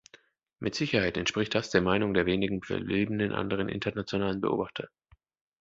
[0.57, 4.87] Mit Sicherheit entspricht das der Meinung der wenigen verbliebenen anderen internationalen Beobachter.